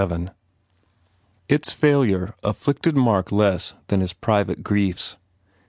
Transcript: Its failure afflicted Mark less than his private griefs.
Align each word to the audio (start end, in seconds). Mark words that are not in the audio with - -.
Its 1.47 1.73
failure 1.73 2.33
afflicted 2.43 2.97
Mark 2.97 3.31
less 3.31 3.75
than 3.89 3.99
his 3.99 4.13
private 4.13 4.63
griefs. 4.63 5.15